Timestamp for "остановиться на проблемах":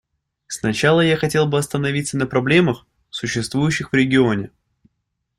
1.59-2.87